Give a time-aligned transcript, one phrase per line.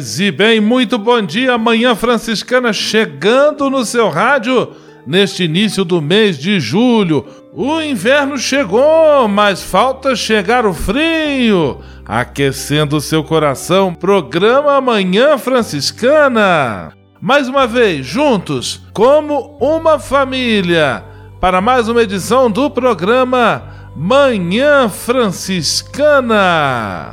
[0.00, 4.70] Paz e bem, muito bom dia, Manhã Franciscana chegando no seu rádio
[5.06, 7.26] neste início do mês de julho.
[7.52, 11.80] O inverno chegou, mas falta chegar o frio.
[12.06, 16.94] Aquecendo seu coração, programa Manhã Franciscana.
[17.20, 21.04] Mais uma vez, juntos, como uma família,
[21.42, 27.12] para mais uma edição do programa Manhã Franciscana.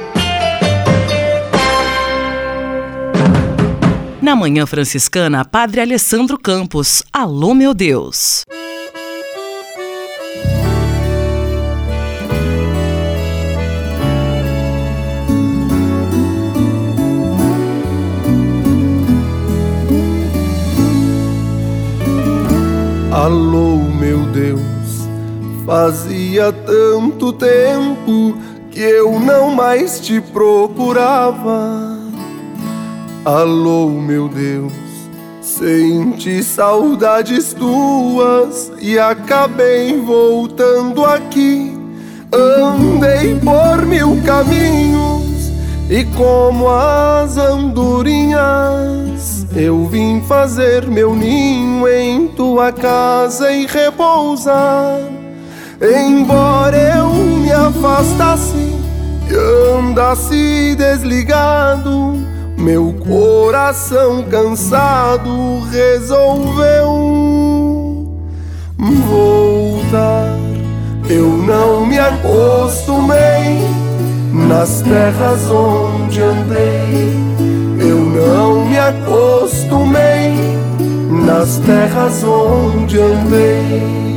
[4.41, 7.03] Manhã Franciscana, Padre Alessandro Campos.
[7.13, 8.43] Alô, meu Deus.
[23.11, 24.59] Alô, meu Deus,
[25.67, 28.35] fazia tanto tempo
[28.71, 32.00] que eu não mais te procurava.
[33.23, 34.73] Alô, meu Deus,
[35.43, 41.77] senti saudades tuas e acabei voltando aqui.
[42.33, 45.51] Andei por mil caminhos
[45.87, 48.41] e como as andorinhas,
[49.55, 54.97] eu vim fazer meu ninho em tua casa e repousar.
[55.79, 58.75] Embora eu me afastasse
[59.29, 62.30] e andasse desligado
[62.61, 67.11] meu coração cansado resolveu
[69.11, 70.37] voltar.
[71.09, 73.59] Eu não me acostumei
[74.47, 77.19] nas terras onde andei.
[77.79, 80.35] Eu não me acostumei
[81.25, 84.10] nas terras onde andei.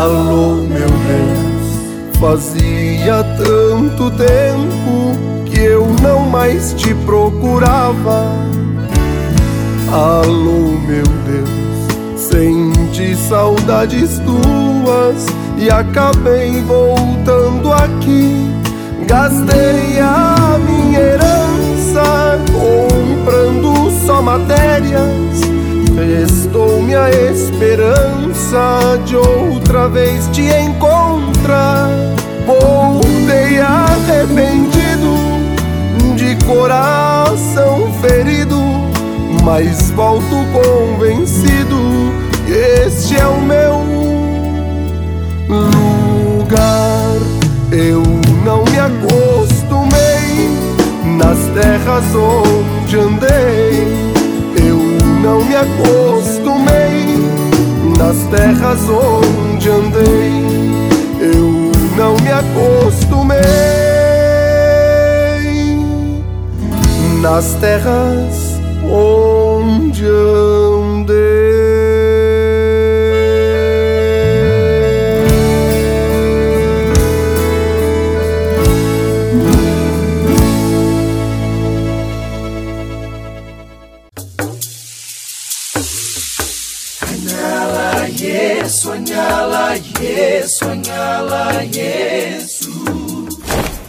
[0.00, 8.24] Alô, meu Deus, fazia tanto tempo que eu não mais te procurava.
[9.92, 15.26] Alô, meu Deus, senti saudades tuas
[15.58, 18.48] e acabei voltando aqui.
[19.06, 25.50] Gastei a minha herança comprando só matérias
[26.00, 27.99] Restou minha esperança
[29.06, 31.88] de outra vez te encontrar.
[32.44, 35.14] Voltei arrependido,
[36.16, 38.58] de coração ferido,
[39.44, 41.76] mas volto convencido
[42.44, 43.84] que este é o meu
[45.48, 47.16] lugar.
[47.70, 48.02] Eu
[48.44, 50.50] não me acostumei
[51.16, 54.10] nas terras onde andei
[55.22, 56.99] não me acostumei
[58.00, 60.32] nas terras onde andei.
[61.20, 63.38] Eu não me acostumei
[67.20, 68.58] nas terras
[68.90, 70.49] onde andei.
[88.20, 89.80] Yes, anyala,
[91.72, 92.59] Yes.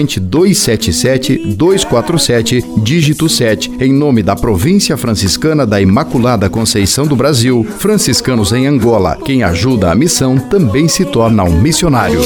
[0.00, 7.66] corrente 277 247, dígito 7, em nome da Província Franciscana da Imaculada Conceição do Brasil,
[7.78, 9.18] franciscanos em Angola.
[9.22, 12.20] Quem ajuda a missão também se torna um missionário.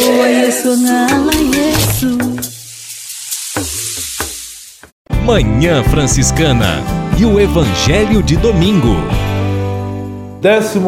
[5.25, 6.81] Manhã Franciscana
[7.19, 8.94] e o Evangelho de Domingo.
[10.41, 10.79] 14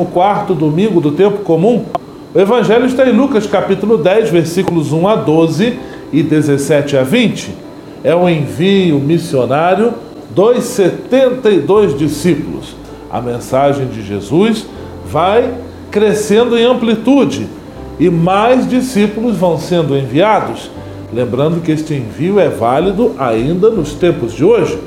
[0.55, 1.85] domingo do tempo comum.
[2.33, 7.51] O Evangelho está em Lucas capítulo 10, versículos 1 a 12 e 17 a 20,
[8.05, 9.95] é o envio missionário
[10.31, 12.77] dos 72 discípulos.
[13.11, 14.67] A mensagem de Jesus
[15.07, 15.53] vai
[15.91, 17.47] crescendo em amplitude
[17.99, 20.71] e mais discípulos vão sendo enviados.
[21.13, 24.79] Lembrando que este envio é válido ainda nos tempos de hoje.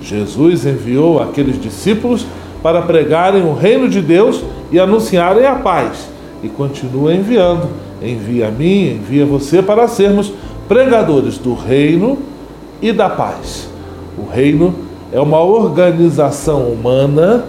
[0.00, 2.26] Jesus enviou aqueles discípulos
[2.62, 6.08] para pregarem o reino de Deus e anunciarem a paz.
[6.42, 7.68] E continua enviando.
[8.00, 10.32] Envia a mim, envia você para sermos
[10.72, 12.16] pregadores do reino
[12.80, 13.68] e da paz.
[14.16, 14.74] O reino
[15.12, 17.44] é uma organização humana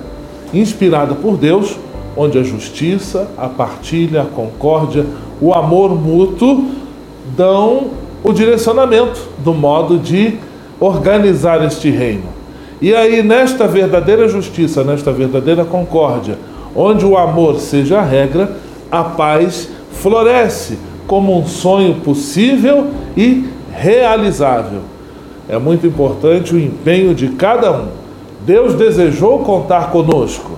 [0.53, 1.77] inspirada por Deus,
[2.17, 5.05] onde a justiça, a partilha, a concórdia,
[5.39, 6.65] o amor mútuo
[7.33, 7.91] dão
[8.21, 10.37] o direcionamento do modo de
[10.77, 12.25] organizar este reino.
[12.81, 16.37] E aí, nesta verdadeira justiça, nesta verdadeira concórdia,
[16.75, 18.57] onde o amor seja a regra,
[18.91, 20.77] a paz floresce
[21.07, 24.81] como um sonho possível e realizável.
[25.47, 27.87] É muito importante o empenho de cada um.
[28.45, 30.51] Deus desejou contar conosco.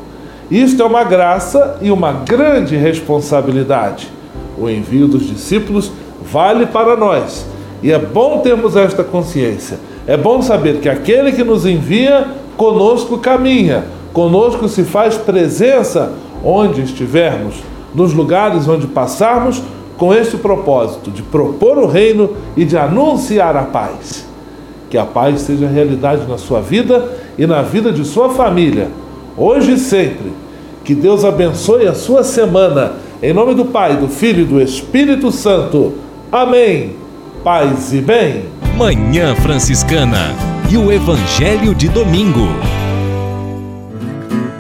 [0.49, 4.11] Isto é uma graça e uma grande responsabilidade.
[4.57, 5.91] O envio dos discípulos
[6.31, 7.45] vale para nós.
[7.81, 9.79] E é bom termos esta consciência.
[10.07, 16.13] É bom saber que aquele que nos envia, conosco caminha, conosco se faz presença
[16.43, 17.55] onde estivermos,
[17.93, 19.61] nos lugares onde passarmos,
[19.97, 24.25] com esse propósito de propor o reino e de anunciar a paz.
[24.89, 28.89] Que a paz seja realidade na sua vida e na vida de sua família,
[29.37, 30.31] hoje e sempre.
[30.83, 32.93] Que Deus abençoe a sua semana.
[33.21, 35.93] Em nome do Pai, do Filho e do Espírito Santo.
[36.31, 36.95] Amém.
[37.43, 38.45] Paz e bem.
[38.77, 40.35] Manhã Franciscana
[40.69, 42.47] e o Evangelho de Domingo.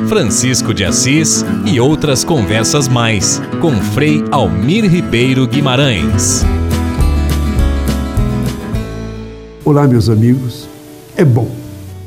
[0.07, 6.45] Francisco de Assis e outras conversas mais com Frei Almir Ribeiro Guimarães.
[9.63, 10.69] Olá, meus amigos.
[11.17, 11.49] É bom,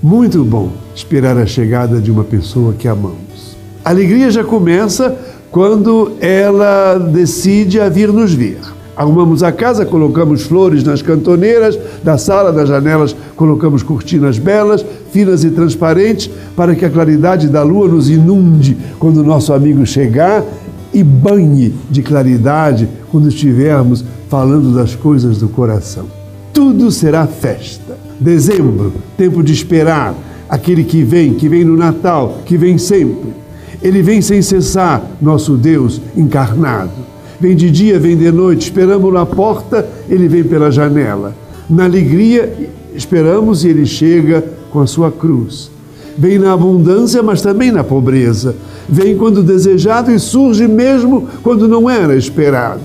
[0.00, 3.57] muito bom, esperar a chegada de uma pessoa que amamos.
[3.85, 5.19] A alegria já começa
[5.50, 8.61] quando ela decide a vir nos ver.
[8.99, 15.45] Arrumamos a casa, colocamos flores nas cantoneiras da sala, das janelas, colocamos cortinas belas, finas
[15.45, 20.45] e transparentes, para que a claridade da lua nos inunde quando nosso amigo chegar
[20.93, 26.07] e banhe de claridade quando estivermos falando das coisas do coração.
[26.52, 27.97] Tudo será festa.
[28.19, 30.12] Dezembro, tempo de esperar,
[30.49, 33.33] aquele que vem, que vem no Natal, que vem sempre.
[33.81, 37.07] Ele vem sem cessar, nosso Deus encarnado.
[37.40, 41.37] Vem de dia, vem de noite, esperamos na porta, ele vem pela janela.
[41.71, 42.52] Na alegria,
[42.95, 45.71] esperamos e ele chega com a sua cruz.
[46.16, 48.57] Vem na abundância, mas também na pobreza.
[48.88, 52.80] Vem quando desejado e surge mesmo quando não era esperado.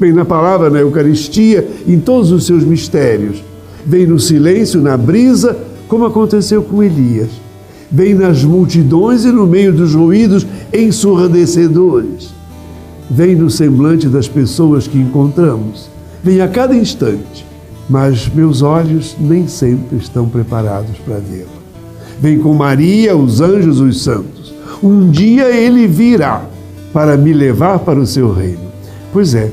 [0.00, 3.44] Vem na palavra, na Eucaristia, em todos os seus mistérios.
[3.84, 7.28] Vem no silêncio, na brisa, como aconteceu com Elias.
[7.92, 12.43] Vem nas multidões e no meio dos ruídos ensurdecedores
[13.10, 15.88] vem no semblante das pessoas que encontramos,
[16.22, 17.46] vem a cada instante,
[17.88, 21.64] mas meus olhos nem sempre estão preparados para vê-la.
[22.20, 24.54] Vem com Maria, os anjos, os santos.
[24.82, 26.44] Um dia ele virá
[26.92, 28.72] para me levar para o seu reino.
[29.12, 29.50] Pois é,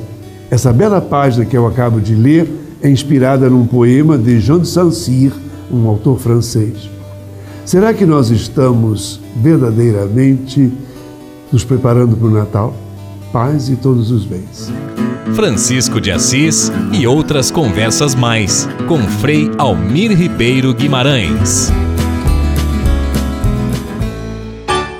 [0.50, 2.48] essa bela página que eu acabo de ler
[2.82, 5.32] é inspirada num poema de Jean de Saint-Cyr,
[5.72, 6.90] um autor francês.
[7.66, 10.72] Será que nós estamos verdadeiramente
[11.52, 12.76] nos preparando para o Natal?
[13.32, 14.70] Paz e todos os bens.
[15.34, 21.72] Francisco de Assis e outras conversas mais com Frei Almir Ribeiro Guimarães.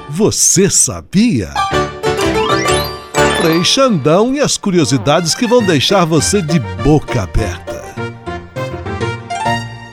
[0.10, 1.50] Você sabia?
[3.42, 7.82] Frei Xandão e as curiosidades que vão deixar você de boca aberta.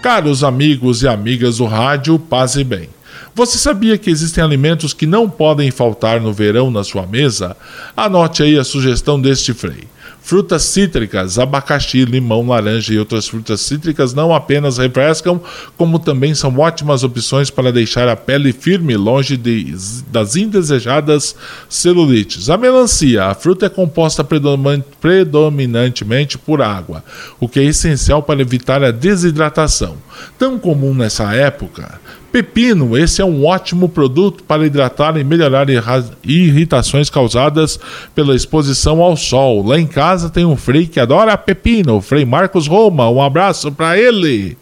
[0.00, 2.88] Caros amigos e amigas do rádio, paz e bem.
[3.34, 7.56] Você sabia que existem alimentos que não podem faltar no verão na sua mesa?
[7.96, 9.86] Anote aí a sugestão deste frei.
[10.28, 15.40] Frutas cítricas, abacaxi, limão, laranja e outras frutas cítricas não apenas refrescam,
[15.74, 19.74] como também são ótimas opções para deixar a pele firme longe de,
[20.10, 21.34] das indesejadas
[21.66, 22.50] celulites.
[22.50, 24.22] A melancia, a fruta é composta
[25.00, 27.02] predominantemente por água,
[27.40, 29.96] o que é essencial para evitar a desidratação,
[30.38, 31.98] tão comum nessa época.
[32.30, 35.66] Pepino, esse é um ótimo produto para hidratar e melhorar
[36.22, 37.80] irritações causadas
[38.14, 39.66] pela exposição ao sol.
[39.66, 43.08] Lá em casa tem um frei que adora pepino, o frei Marcos Roma.
[43.08, 44.58] Um abraço para ele.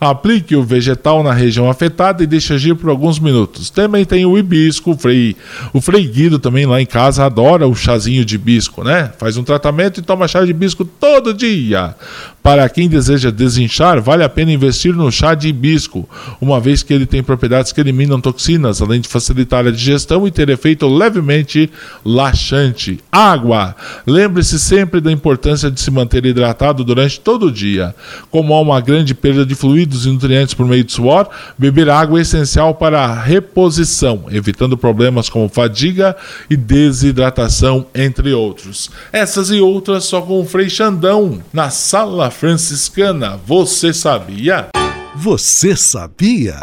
[0.00, 3.68] Aplique o vegetal na região afetada e deixe agir por alguns minutos.
[3.68, 5.36] Também tem o hibisco, o frei,
[5.74, 9.12] o frei Guido também lá em casa adora o chazinho de hibisco, né?
[9.18, 11.94] Faz um tratamento e toma chá de hibisco todo dia.
[12.42, 16.08] Para quem deseja desinchar, vale a pena investir no chá de hibisco,
[16.40, 20.30] uma vez que ele tem propriedades que eliminam toxinas, além de facilitar a digestão e
[20.30, 21.70] ter efeito levemente
[22.02, 22.98] laxante.
[23.12, 23.76] Água!
[24.06, 27.94] Lembre-se sempre da importância de se manter hidratado durante todo o dia.
[28.30, 31.28] Como há uma grande perda de fluidos e nutrientes por meio de suor,
[31.58, 36.16] beber água é essencial para a reposição, evitando problemas como fadiga
[36.48, 38.90] e desidratação, entre outros.
[39.12, 43.38] Essas e outras só com o Frei Xandão, na sala franciscana.
[43.46, 44.68] Você sabia?
[45.14, 46.58] Você sabia?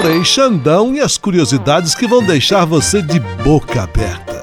[0.00, 4.34] Frei Xandão e as curiosidades que vão deixar você de boca aberta.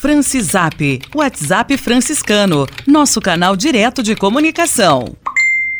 [0.00, 5.14] Francisap, WhatsApp franciscano, nosso canal direto de comunicação.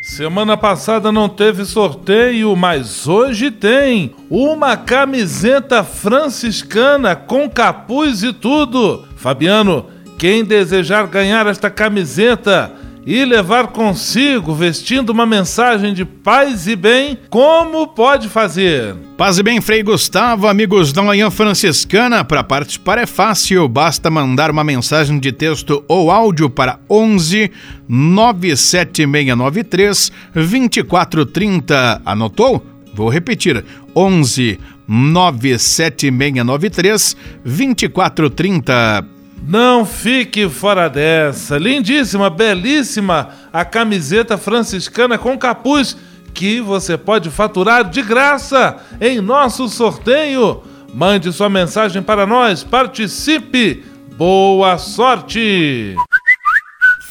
[0.02, 9.05] Semana passada não teve sorteio, mas hoje tem uma camiseta franciscana com capuz e tudo.
[9.17, 9.87] Fabiano,
[10.21, 12.71] quem desejar ganhar esta camiseta
[13.07, 18.95] e levar consigo, vestindo uma mensagem de paz e bem, como pode fazer?
[19.17, 24.50] Paz e bem, Frei Gustavo, amigos da Manhã Franciscana, para participar é fácil, basta mandar
[24.50, 27.50] uma mensagem de texto ou áudio para 11
[27.89, 32.03] 97693 2430.
[32.05, 32.62] Anotou?
[32.93, 33.65] Vou repetir:
[33.97, 39.20] 11 97693 2430.
[39.42, 41.59] Não fique fora dessa.
[41.59, 45.97] Lindíssima, belíssima a camiseta franciscana com capuz
[46.35, 50.62] que você pode faturar de graça em nosso sorteio.
[50.94, 53.85] Mande sua mensagem para nós, participe.
[54.16, 55.94] Boa sorte!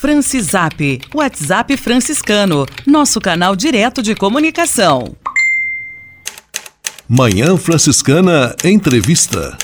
[0.00, 5.14] Francisap, WhatsApp franciscano, nosso canal direto de comunicação.
[7.06, 9.58] Manhã Franciscana Entrevista.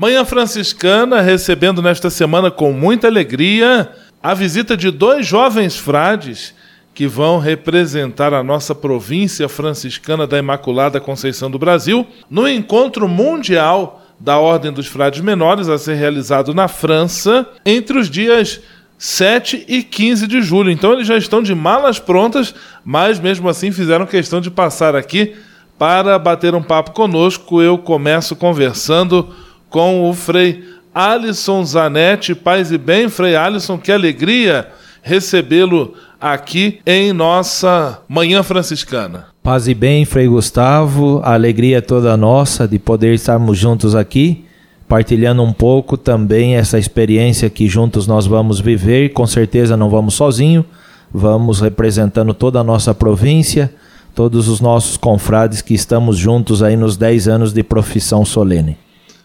[0.00, 3.90] Manhã Franciscana recebendo nesta semana com muita alegria
[4.22, 6.54] a visita de dois jovens frades
[6.94, 14.00] que vão representar a nossa província franciscana da Imaculada Conceição do Brasil no encontro mundial
[14.20, 18.60] da Ordem dos Frades Menores a ser realizado na França entre os dias
[18.96, 20.70] 7 e 15 de julho.
[20.70, 25.34] Então eles já estão de malas prontas, mas mesmo assim fizeram questão de passar aqui
[25.76, 27.60] para bater um papo conosco.
[27.60, 29.34] Eu começo conversando
[29.70, 32.34] com o Frei Alisson Zanetti.
[32.34, 34.68] Paz e bem, Frei Alisson, que alegria
[35.02, 39.26] recebê-lo aqui em nossa Manhã Franciscana.
[39.42, 44.44] Paz e bem, Frei Gustavo, a alegria é toda nossa de poder estarmos juntos aqui,
[44.86, 49.12] partilhando um pouco também essa experiência que juntos nós vamos viver.
[49.14, 50.64] Com certeza não vamos sozinho,
[51.12, 53.72] vamos representando toda a nossa província,
[54.14, 58.76] todos os nossos confrades que estamos juntos aí nos 10 anos de profissão solene.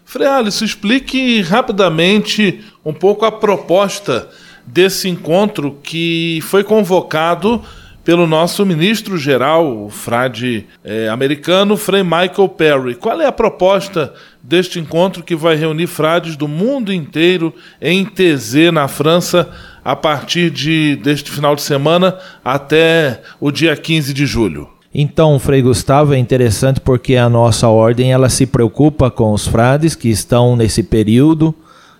[0.04, 4.28] Frei Alisson, explique rapidamente um pouco a proposta
[4.66, 7.62] desse encontro que foi convocado
[8.04, 12.94] pelo nosso ministro-geral, o frade eh, americano, Frei Michael Perry.
[12.94, 18.70] Qual é a proposta deste encontro que vai reunir frades do mundo inteiro em TZ,
[18.72, 19.50] na França,
[19.82, 24.73] a partir de, deste final de semana até o dia 15 de julho?
[24.94, 29.96] Então, Frei Gustavo, é interessante porque a nossa ordem ela se preocupa com os frades
[29.96, 31.52] que estão nesse período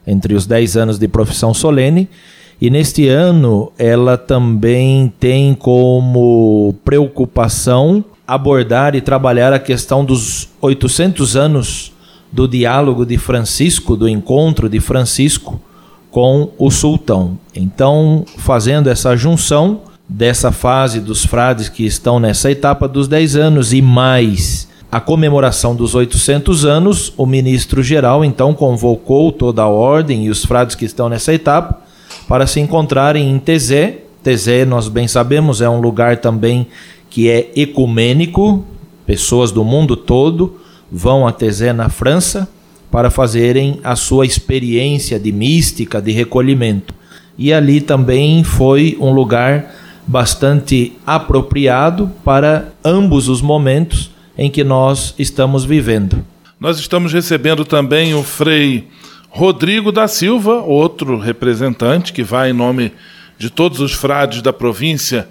[0.07, 2.09] entre os 10 anos de profissão solene
[2.61, 11.37] e neste ano ela também tem como preocupação abordar e trabalhar a questão dos 800
[11.37, 11.93] anos
[12.31, 15.61] do diálogo de Francisco, do encontro de Francisco
[16.11, 17.39] com o sultão.
[17.55, 19.83] Então, fazendo essa junção,
[20.16, 25.75] dessa fase dos frades que estão nessa etapa dos 10 anos e mais a comemoração
[25.75, 31.09] dos 800 anos, o ministro-geral então convocou toda a ordem e os frades que estão
[31.09, 31.80] nessa etapa
[32.28, 34.02] para se encontrarem em Tezé.
[34.23, 36.68] Tezé, nós bem sabemos, é um lugar também
[37.11, 38.64] que é ecumênico,
[39.04, 40.61] pessoas do mundo todo
[40.92, 42.49] vão a Tezé na França
[42.88, 46.94] para fazerem a sua experiência de mística, de recolhimento.
[47.37, 55.14] E ali também foi um lugar bastante apropriado para ambos os momentos em que nós
[55.18, 56.25] estamos vivendo.
[56.58, 58.88] Nós estamos recebendo também o Frei
[59.30, 62.92] Rodrigo da Silva, outro representante que vai em nome
[63.37, 65.28] de todos os frades da província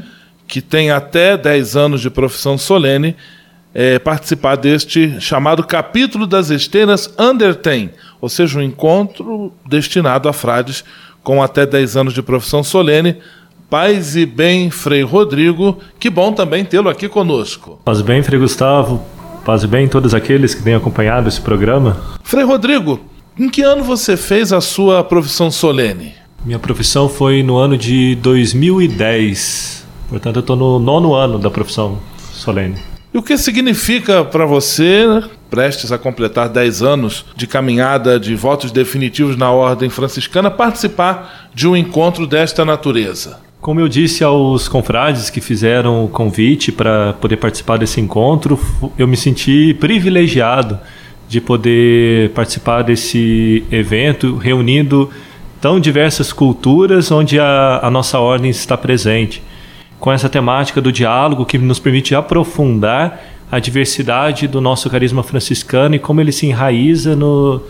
[0.47, 3.15] que tem até 10 anos de profissão solene,
[3.73, 10.83] é, participar deste chamado Capítulo das Esteiras Undertem, ou seja, um encontro destinado a frades
[11.23, 13.17] com até 10 anos de profissão solene,
[13.73, 15.79] Paz e bem, Frei Rodrigo.
[15.99, 17.79] Que bom também tê-lo aqui conosco.
[17.83, 19.03] Paz e bem, Frei Gustavo.
[19.43, 21.97] Paz e bem todos aqueles que têm acompanhado esse programa.
[22.23, 22.99] Frei Rodrigo,
[23.35, 26.13] em que ano você fez a sua profissão solene?
[26.45, 29.87] Minha profissão foi no ano de 2010.
[30.07, 31.97] Portanto, eu estou no nono ano da profissão
[32.31, 32.75] solene.
[33.11, 35.03] E o que significa para você,
[35.49, 41.67] prestes a completar 10 anos de caminhada de votos definitivos na Ordem Franciscana, participar de
[41.67, 43.41] um encontro desta natureza?
[43.63, 48.59] Como eu disse aos confrades que fizeram o convite para poder participar desse encontro,
[48.97, 50.77] eu me senti privilegiado
[51.29, 55.09] de poder participar desse evento, reunindo
[55.61, 59.41] tão diversas culturas onde a, a nossa ordem está presente,
[59.97, 65.95] com essa temática do diálogo que nos permite aprofundar a diversidade do nosso carisma franciscano
[65.95, 67.61] e como ele se enraiza no,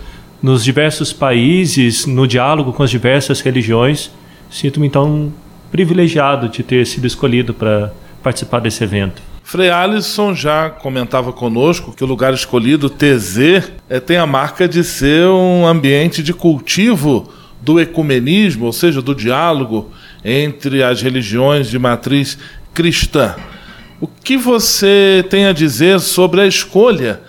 [0.42, 4.10] nos diversos países, no diálogo com as diversas religiões.
[4.50, 5.32] Sinto-me então
[5.74, 9.24] privilegiado de ter sido escolhido para participar desse evento.
[9.44, 14.84] Frei Alisson já comentava conosco que o lugar escolhido, TZ, é, tem a marca de
[14.84, 19.92] ser um ambiente de cultivo do ecumenismo, ou seja, do diálogo
[20.24, 22.38] entre as religiões de matriz
[22.72, 23.36] cristã.
[24.00, 27.20] O que você tem a dizer sobre a escolha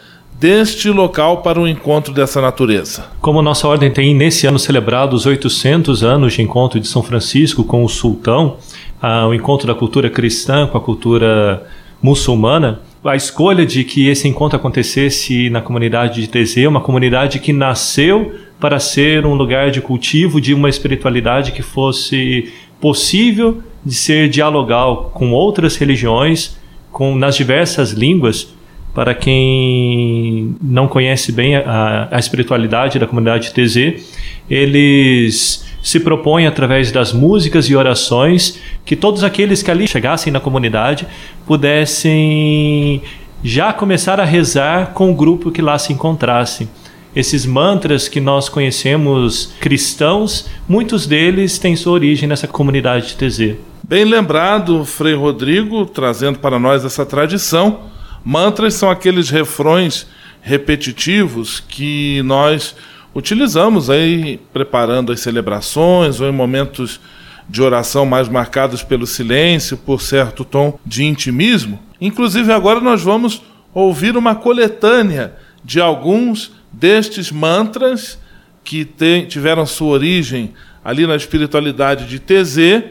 [0.44, 3.06] deste local para um encontro dessa natureza.
[3.18, 7.64] Como nossa ordem tem nesse ano celebrado os 800 anos de encontro de São Francisco
[7.64, 8.58] com o sultão,
[9.00, 11.66] ah, o encontro da cultura cristã com a cultura
[12.02, 17.50] muçulmana, a escolha de que esse encontro acontecesse na comunidade de Tezê, uma comunidade que
[17.50, 24.28] nasceu para ser um lugar de cultivo de uma espiritualidade que fosse possível de ser
[24.28, 26.58] dialogal com outras religiões,
[26.92, 28.54] com nas diversas línguas,
[28.94, 34.04] para quem não conhece bem a, a espiritualidade da comunidade TZ,
[34.48, 40.40] eles se propõem através das músicas e orações que todos aqueles que ali chegassem na
[40.40, 41.06] comunidade
[41.44, 43.02] pudessem
[43.42, 46.68] já começar a rezar com o grupo que lá se encontrasse.
[47.14, 53.56] Esses mantras que nós conhecemos cristãos, muitos deles têm sua origem nessa comunidade de TZ.
[53.86, 57.92] Bem lembrado, Frei Rodrigo, trazendo para nós essa tradição
[58.24, 60.06] Mantras são aqueles refrões
[60.40, 62.74] repetitivos que nós
[63.14, 67.00] utilizamos aí preparando as celebrações ou em momentos
[67.48, 71.78] de oração mais marcados pelo silêncio, por certo tom de intimismo.
[72.00, 78.18] Inclusive agora nós vamos ouvir uma coletânea de alguns destes mantras
[78.64, 78.86] que
[79.28, 82.84] tiveram sua origem ali na espiritualidade de TZ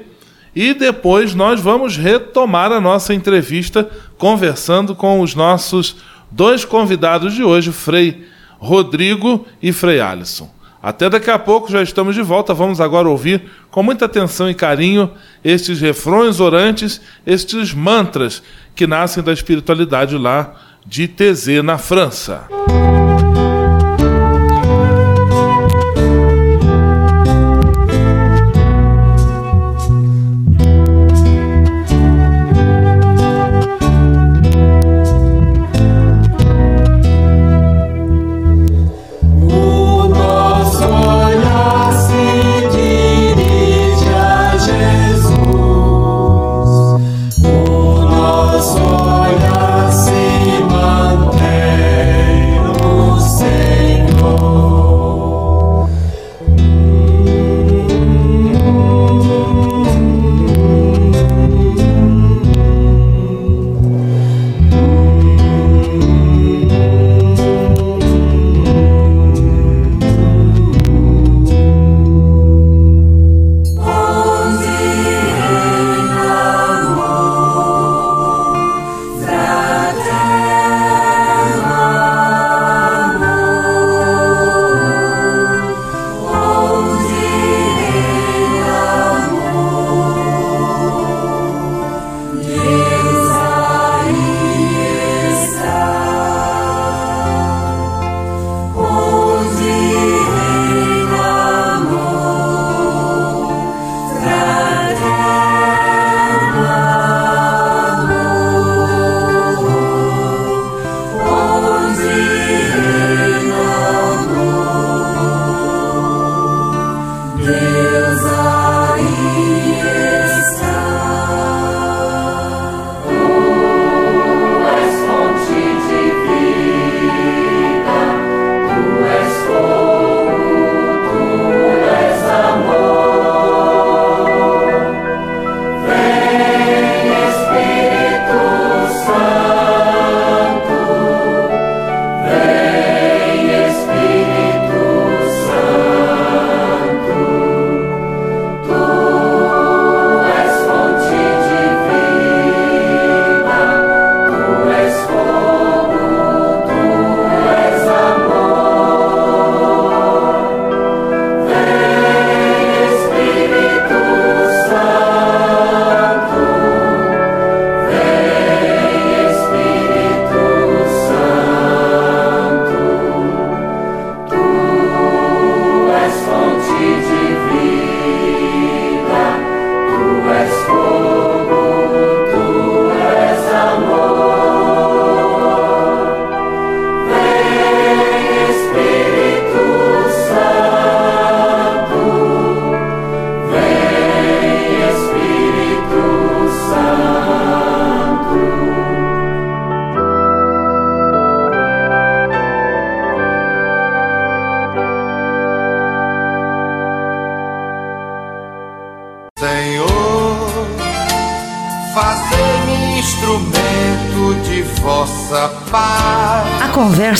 [0.56, 5.96] e depois nós vamos retomar a nossa entrevista conversando com os nossos
[6.30, 8.26] dois convidados de hoje, Frei
[8.60, 10.50] Rodrigo e Frei Alisson.
[10.82, 12.54] Até daqui a pouco já estamos de volta.
[12.54, 15.10] Vamos agora ouvir com muita atenção e carinho
[15.42, 18.44] estes refrões orantes, estes mantras
[18.76, 22.48] que nascem da espiritualidade lá de Thésée, na França.
[22.50, 22.93] vossa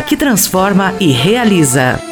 [0.00, 2.11] que transforma e realiza.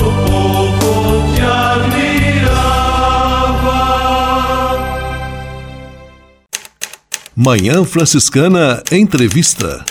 [7.43, 9.83] Manhã Franciscana Entrevista.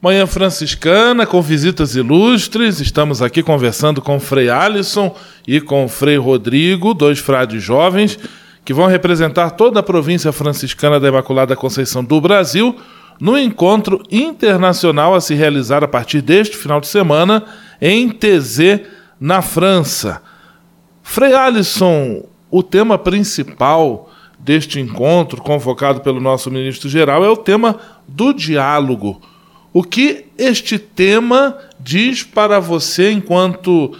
[0.00, 2.80] Manhã Franciscana com visitas ilustres.
[2.80, 5.14] Estamos aqui conversando com Frei Alisson
[5.46, 8.18] e com Frei Rodrigo, dois frades jovens
[8.64, 12.74] que vão representar toda a província franciscana da Imaculada Conceição do Brasil
[13.20, 17.44] no encontro internacional a se realizar a partir deste final de semana
[17.82, 18.80] em TZ,
[19.20, 20.22] na França.
[21.02, 24.10] Frei Alisson, o tema principal
[24.46, 29.20] deste encontro, convocado pelo nosso ministro-geral, é o tema do diálogo.
[29.72, 33.92] O que este tema diz para você, enquanto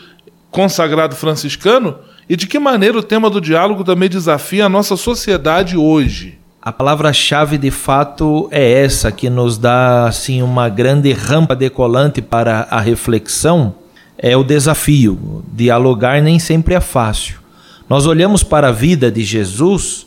[0.49, 1.97] consagrado franciscano,
[2.29, 6.39] e de que maneira o tema do diálogo também desafia a nossa sociedade hoje?
[6.63, 12.69] A palavra-chave de fato é essa que nos dá assim uma grande rampa decolante para
[12.71, 13.75] a reflexão,
[14.17, 15.45] é o desafio.
[15.53, 17.41] Dialogar nem sempre é fácil.
[17.91, 20.06] Nós olhamos para a vida de Jesus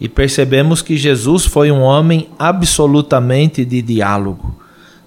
[0.00, 4.56] e percebemos que Jesus foi um homem absolutamente de diálogo.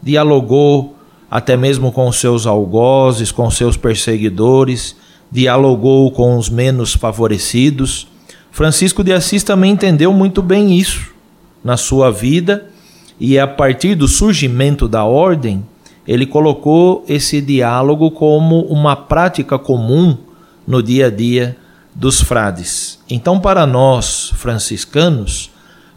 [0.01, 0.95] Dialogou
[1.31, 4.95] até mesmo com seus algozes, com seus perseguidores,
[5.31, 8.07] dialogou com os menos favorecidos.
[8.51, 11.11] Francisco de Assis também entendeu muito bem isso
[11.63, 12.69] na sua vida
[13.19, 15.65] e a partir do surgimento da ordem,
[16.07, 20.15] ele colocou esse diálogo como uma prática comum
[20.67, 21.57] no dia a dia
[21.95, 22.99] dos frades.
[23.09, 25.51] Então, para nós franciscanos,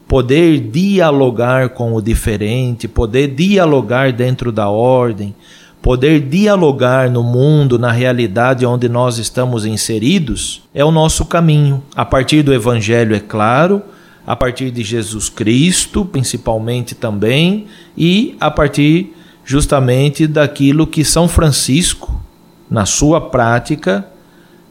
[0.06, 5.34] poder dialogar com o diferente, poder dialogar dentro da ordem,
[5.82, 11.82] poder dialogar no mundo, na realidade onde nós estamos inseridos, é o nosso caminho.
[11.94, 13.82] A partir do Evangelho, é claro,
[14.26, 22.20] a partir de Jesus Cristo, principalmente também, e a partir justamente daquilo que São Francisco,
[22.68, 24.04] na sua prática,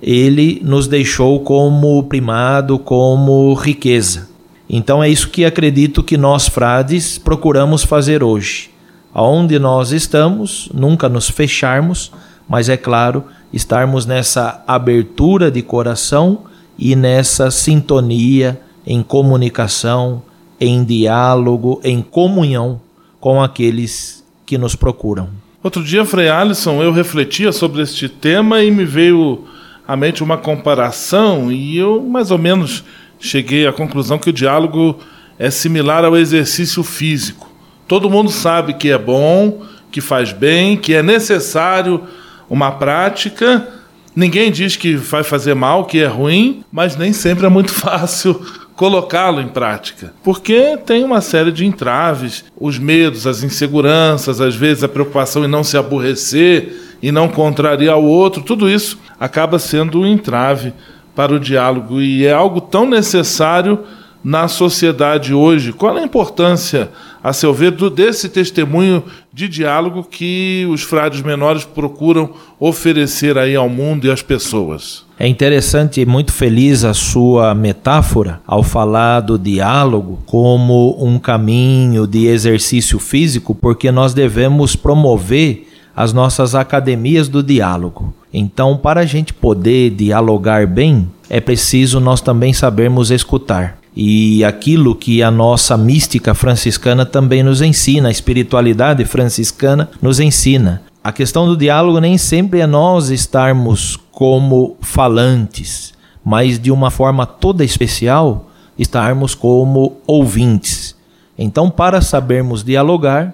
[0.02, 4.30] ele nos deixou como primado, como riqueza.
[4.70, 8.70] Então é isso que acredito que nós frades procuramos fazer hoje.
[9.14, 12.12] Aonde nós estamos, nunca nos fecharmos,
[12.50, 16.40] mas é claro, estarmos nessa abertura de coração
[16.78, 20.22] e nessa sintonia em comunicação,
[20.60, 22.82] em diálogo, em comunhão
[23.20, 25.30] com aqueles que nos procuram.
[25.64, 29.46] Outro dia, Frei Alisson, eu refletia sobre este tema e me veio
[29.88, 32.84] à mente uma comparação e eu mais ou menos
[33.20, 35.00] cheguei à conclusão que o diálogo
[35.38, 37.52] é similar ao exercício físico.
[37.88, 42.04] Todo mundo sabe que é bom, que faz bem, que é necessário
[42.50, 43.68] uma prática.
[44.16, 48.42] Ninguém diz que vai fazer mal, que é ruim, mas nem sempre é muito fácil
[48.76, 50.14] colocá-lo em prática.
[50.24, 55.48] Porque tem uma série de entraves, os medos, as inseguranças, às vezes a preocupação em
[55.48, 60.74] não se aborrecer e não contrariar o outro, tudo isso acaba sendo um entrave
[61.16, 63.78] para o diálogo e é algo tão necessário
[64.24, 65.72] na sociedade hoje?
[65.72, 66.90] Qual a importância,
[67.24, 73.56] a seu ver, do, desse testemunho de diálogo que os frades menores procuram oferecer aí
[73.56, 75.06] ao mundo e às pessoas?
[75.20, 82.08] É interessante e muito feliz a sua metáfora ao falar do diálogo como um caminho
[82.08, 88.14] de exercício físico, porque nós devemos promover as nossas academias do diálogo.
[88.34, 93.78] Então, para a gente poder dialogar bem, é preciso nós também sabermos escutar.
[93.96, 100.82] E aquilo que a nossa mística franciscana também nos ensina, a espiritualidade franciscana nos ensina.
[101.02, 105.94] A questão do diálogo nem sempre é nós estarmos como falantes,
[106.26, 110.94] mas de uma forma toda especial, estarmos como ouvintes.
[111.38, 113.34] Então, para sabermos dialogar,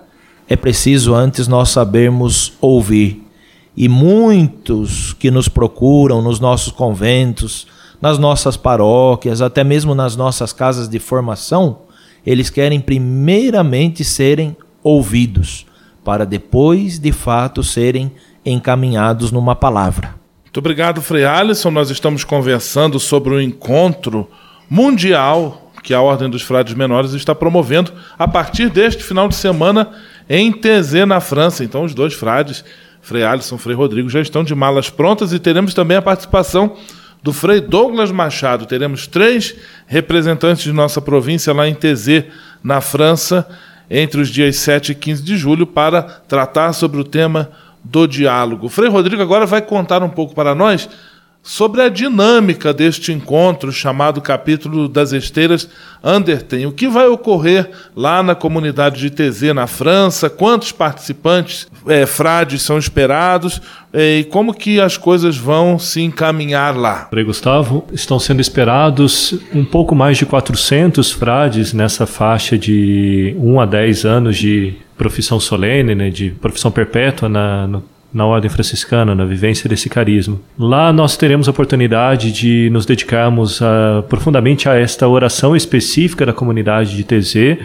[0.51, 3.25] é preciso antes nós sabermos ouvir.
[3.75, 7.65] E muitos que nos procuram nos nossos conventos,
[8.01, 11.83] nas nossas paróquias, até mesmo nas nossas casas de formação,
[12.25, 15.65] eles querem primeiramente serem ouvidos,
[16.03, 18.11] para depois, de fato, serem
[18.45, 20.15] encaminhados numa palavra.
[20.43, 21.71] Muito obrigado, Frei Alisson.
[21.71, 24.29] Nós estamos conversando sobre o encontro
[24.69, 29.91] mundial que a Ordem dos Frades Menores está promovendo a partir deste final de semana
[30.33, 31.61] em Thésée, na França.
[31.61, 32.63] Então, os dois frades,
[33.01, 36.77] Frei Alisson e Frei Rodrigo, já estão de malas prontas e teremos também a participação
[37.21, 38.65] do Frei Douglas Machado.
[38.65, 39.53] Teremos três
[39.87, 42.29] representantes de nossa província lá em Thésée,
[42.63, 43.45] na França,
[43.89, 47.51] entre os dias 7 e 15 de julho, para tratar sobre o tema
[47.83, 48.69] do diálogo.
[48.69, 50.87] Frei Rodrigo agora vai contar um pouco para nós
[51.43, 55.67] sobre a dinâmica deste encontro chamado Capítulo das Esteiras
[56.03, 56.67] Anderten.
[56.67, 60.29] O que vai ocorrer lá na comunidade de Tezê, na França?
[60.29, 63.61] Quantos participantes, é, frades são esperados?
[63.91, 67.07] É, e como que as coisas vão se encaminhar lá?
[67.09, 73.59] Frei Gustavo, estão sendo esperados um pouco mais de 400 frades nessa faixa de 1
[73.59, 79.15] a 10 anos de profissão solene, né, de profissão perpétua na, no na ordem franciscana,
[79.15, 80.37] na vivência desse carisma.
[80.57, 86.25] Lá nós teremos a oportunidade de nos dedicarmos a, ah, profundamente a esta oração específica
[86.25, 87.59] da comunidade de TZ,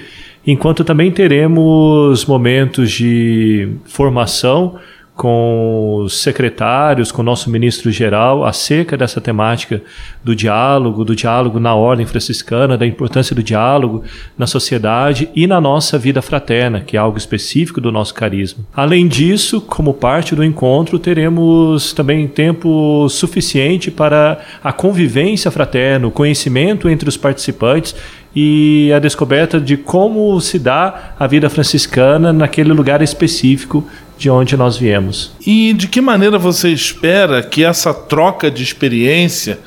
[0.46, 4.76] enquanto também teremos momentos de formação
[5.16, 9.82] com os secretários, com o nosso ministro geral, acerca dessa temática
[10.22, 14.04] do diálogo, do diálogo na ordem franciscana, da importância do diálogo
[14.36, 18.62] na sociedade e na nossa vida fraterna, que é algo específico do nosso carisma.
[18.74, 26.10] Além disso, como parte do encontro, teremos também tempo suficiente para a convivência fraterna, o
[26.10, 27.94] conhecimento entre os participantes
[28.38, 33.82] e a descoberta de como se dá a vida franciscana naquele lugar específico
[34.16, 35.32] de onde nós viemos.
[35.46, 39.58] E de que maneira você espera que essa troca de experiência,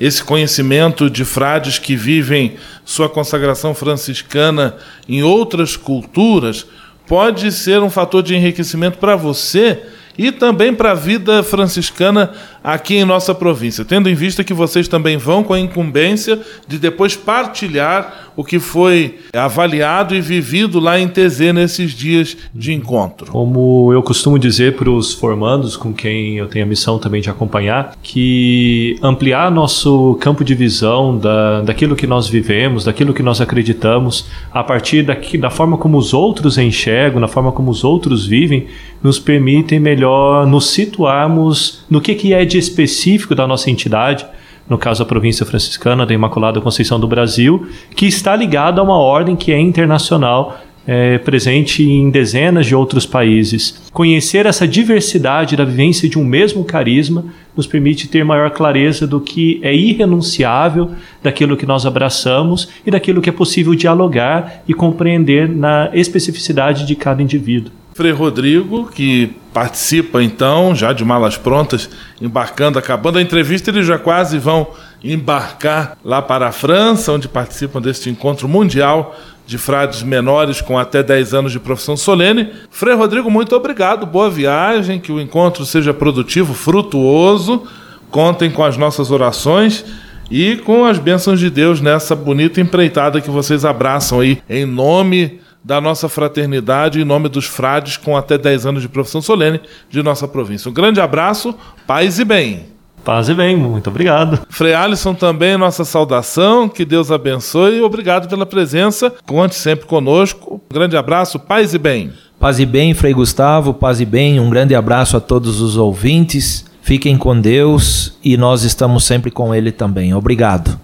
[0.00, 4.76] esse conhecimento de frades que vivem sua consagração franciscana
[5.08, 6.66] em outras culturas,
[7.06, 9.82] pode ser um fator de enriquecimento para você
[10.16, 14.88] e também para a vida franciscana aqui em nossa província, tendo em vista que vocês
[14.88, 20.98] também vão com a incumbência de depois partilhar o que foi avaliado e vivido lá
[20.98, 23.30] em TZ nesses dias de encontro.
[23.30, 27.28] Como eu costumo dizer para os formandos com quem eu tenho a missão também de
[27.28, 33.40] acompanhar, que ampliar nosso campo de visão da, daquilo que nós vivemos, daquilo que nós
[33.40, 38.26] acreditamos, a partir daqui, da forma como os outros enxergam, da forma como os outros
[38.26, 38.66] vivem,
[39.02, 44.24] nos permitem melhor nos situarmos no que, que é de específico da nossa entidade,
[44.68, 48.96] no caso a província franciscana da Imaculada Conceição do Brasil, que está ligada a uma
[48.96, 53.80] ordem que é internacional, é, presente em dezenas de outros países.
[53.92, 57.24] Conhecer essa diversidade da vivência de um mesmo carisma
[57.56, 60.90] nos permite ter maior clareza do que é irrenunciável
[61.22, 66.96] daquilo que nós abraçamos e daquilo que é possível dialogar e compreender na especificidade de
[66.96, 67.81] cada indivíduo.
[67.94, 73.98] Frei Rodrigo, que participa então, já de malas prontas, embarcando, acabando a entrevista, eles já
[73.98, 74.68] quase vão
[75.04, 79.14] embarcar lá para a França, onde participam deste encontro mundial
[79.46, 82.48] de frades menores com até 10 anos de profissão solene.
[82.70, 87.64] Frei Rodrigo, muito obrigado, boa viagem, que o encontro seja produtivo, frutuoso.
[88.10, 89.84] Contem com as nossas orações
[90.30, 95.41] e com as bênçãos de Deus nessa bonita empreitada que vocês abraçam aí em nome
[95.64, 100.02] da nossa fraternidade em nome dos frades com até 10 anos de profissão solene de
[100.02, 100.70] nossa província.
[100.70, 101.54] Um grande abraço,
[101.86, 102.72] paz e bem.
[103.04, 104.46] Paz e bem, muito obrigado.
[104.48, 109.12] Frei Alisson também, nossa saudação, que Deus abençoe e obrigado pela presença.
[109.26, 110.60] Conte sempre conosco.
[110.70, 112.12] Um grande abraço, paz e bem.
[112.38, 114.38] Paz e bem, Frei Gustavo, paz e bem.
[114.38, 116.64] Um grande abraço a todos os ouvintes.
[116.80, 120.14] Fiquem com Deus e nós estamos sempre com Ele também.
[120.14, 120.78] Obrigado.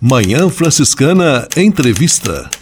[0.00, 2.61] Manhã Franciscana Entrevista.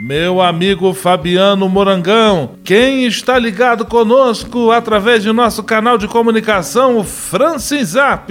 [0.00, 8.30] Meu amigo Fabiano Morangão, quem está ligado conosco através de nosso canal de comunicação Francisap?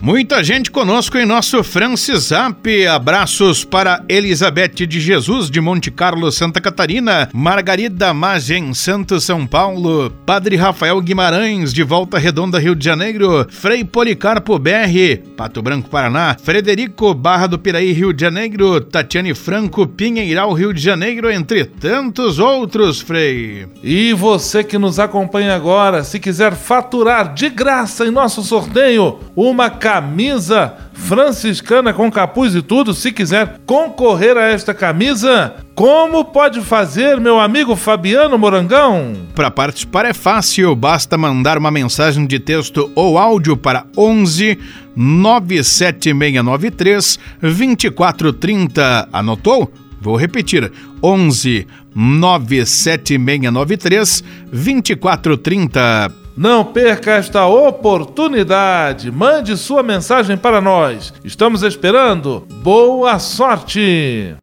[0.00, 2.66] Muita gente conosco em nosso Francisap.
[2.86, 10.10] Abraços para Elizabeth de Jesus de Monte Carlo, Santa Catarina, Margarida Magem, Santo São Paulo,
[10.24, 16.34] Padre Rafael Guimarães de Volta Redonda, Rio de Janeiro, Frei Policarpo BR, Pato Branco, Paraná,
[16.42, 21.64] Frederico Barra do Piraí, Rio de Janeiro, Tatiane Franco, Pinheiral, Rio Rio de Janeiro, entre
[21.64, 23.66] tantos outros, Frei.
[23.82, 29.68] E você que nos acompanha agora, se quiser faturar de graça em nosso sorteio uma
[29.68, 37.18] camisa franciscana com capuz e tudo, se quiser concorrer a esta camisa, como pode fazer,
[37.18, 39.16] meu amigo Fabiano Morangão?
[39.34, 44.56] Para participar é fácil, basta mandar uma mensagem de texto ou áudio para 11
[44.94, 49.08] 97693 2430.
[49.12, 49.72] Anotou?
[50.00, 56.12] Vou repetir: 11 97693 2430.
[56.36, 59.10] Não perca esta oportunidade.
[59.10, 61.14] Mande sua mensagem para nós.
[61.24, 62.46] Estamos esperando.
[62.62, 64.36] Boa sorte!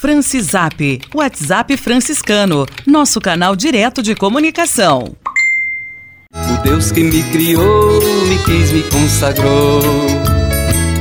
[0.00, 5.14] Francisap, WhatsApp franciscano, nosso canal direto de comunicação.
[6.32, 9.82] O Deus que me criou, me quis, me consagrou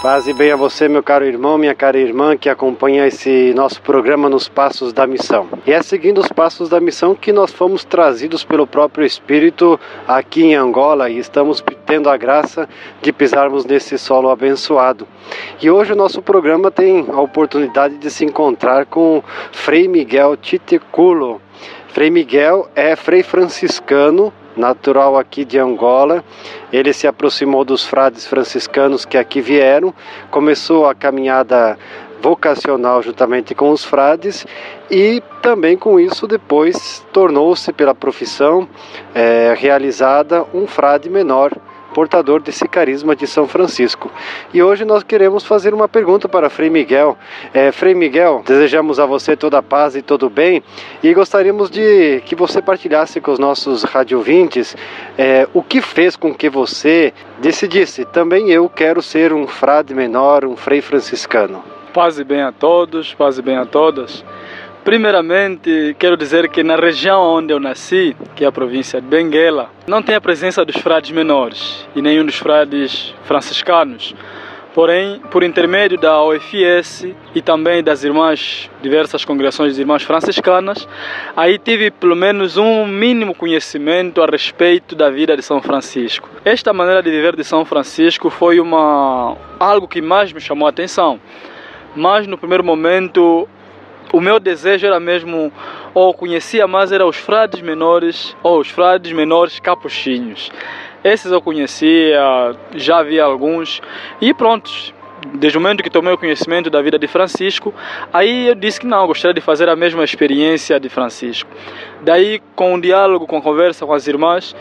[0.00, 3.82] Paz e bem a você, meu caro irmão, minha cara irmã, que acompanha esse nosso
[3.82, 5.48] programa nos Passos da Missão.
[5.66, 10.44] E é seguindo os Passos da Missão que nós fomos trazidos pelo próprio Espírito aqui
[10.44, 12.68] em Angola e estamos tendo a graça
[13.02, 15.04] de pisarmos nesse solo abençoado.
[15.60, 19.20] E hoje o nosso programa tem a oportunidade de se encontrar com
[19.50, 21.42] Frei Miguel Titeculo.
[21.88, 26.24] Frei Miguel é frei franciscano natural aqui de Angola.
[26.72, 29.94] Ele se aproximou dos frades franciscanos que aqui vieram,
[30.30, 31.78] começou a caminhada
[32.20, 34.46] vocacional juntamente com os frades
[34.90, 38.68] e também com isso depois tornou-se pela profissão
[39.14, 41.52] é, realizada um frade menor
[41.98, 44.08] portador desse carisma de São Francisco.
[44.54, 47.18] E hoje nós queremos fazer uma pergunta para Frei Miguel.
[47.52, 50.62] É, Frei Miguel, desejamos a você toda a paz e todo o bem
[51.02, 54.76] e gostaríamos de que você partilhasse com os nossos radiovintes
[55.18, 60.44] é, o que fez com que você decidisse, também eu quero ser um frade menor,
[60.44, 61.64] um frei franciscano.
[61.92, 64.24] Paz e bem a todos, paz e bem a todas.
[64.88, 69.70] Primeiramente, quero dizer que na região onde eu nasci, que é a província de Benguela,
[69.86, 74.14] não tem a presença dos frades menores e nenhum dos frades franciscanos.
[74.74, 80.88] Porém, por intermédio da OFS e também das irmãs, diversas congregações de irmãs franciscanas,
[81.36, 86.30] aí tive pelo menos um mínimo conhecimento a respeito da vida de São Francisco.
[86.46, 90.70] Esta maneira de viver de São Francisco foi uma algo que mais me chamou a
[90.70, 91.20] atenção.
[91.94, 93.46] Mas no primeiro momento
[94.12, 95.52] o meu desejo era mesmo,
[95.94, 100.50] ou conhecia mais, era os frades menores, ou os frades menores capuchinhos.
[101.04, 102.20] Esses eu conhecia,
[102.74, 103.80] já vi alguns,
[104.20, 104.70] e pronto,
[105.34, 107.74] desde o momento que tomei o conhecimento da vida de Francisco,
[108.12, 111.50] aí eu disse que não, gostaria de fazer a mesma experiência de Francisco.
[112.02, 114.54] Daí, com o diálogo, com a conversa com as irmãs,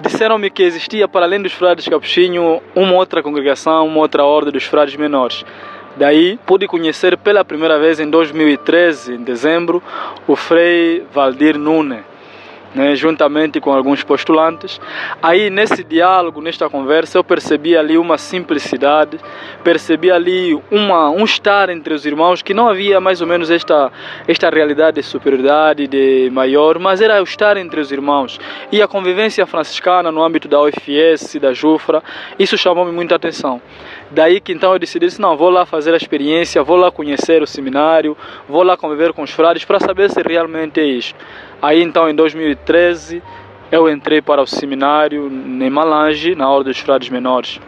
[0.00, 4.64] disseram-me que existia, para além dos frades capuchinhos, uma outra congregação, uma outra ordem dos
[4.64, 5.44] frades menores.
[5.96, 9.82] Daí pude conhecer pela primeira vez em 2013, em dezembro,
[10.26, 12.02] o Frei Valdir Nunes
[12.74, 14.80] né, juntamente com alguns postulantes.
[15.22, 19.18] Aí, nesse diálogo, nesta conversa, eu percebi ali uma simplicidade,
[19.62, 23.92] percebi ali uma, um estar entre os irmãos que não havia mais ou menos esta,
[24.26, 28.40] esta realidade de superioridade, de maior, mas era o estar entre os irmãos.
[28.72, 32.02] E a convivência franciscana no âmbito da UFS, da JUFRA,
[32.38, 33.62] isso chamou-me muita atenção.
[34.10, 37.46] Daí que então eu decidi, não, vou lá fazer a experiência, vou lá conhecer o
[37.46, 38.16] seminário,
[38.48, 41.18] vou lá conviver com os frades para saber se realmente é isto.
[41.60, 43.22] Aí então em 2013
[43.72, 47.60] eu entrei para o seminário em Malange, na Ordem dos Frades Menores.